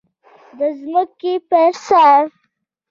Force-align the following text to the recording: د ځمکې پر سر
د 0.57 0.59
ځمکې 0.79 1.33
پر 1.49 1.69
سر 1.85 2.21